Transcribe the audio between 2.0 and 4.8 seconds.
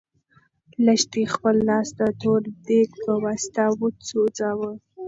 تور دېګ په واسطه وسوځاوه.